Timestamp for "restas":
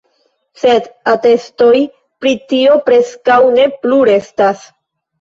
4.15-4.69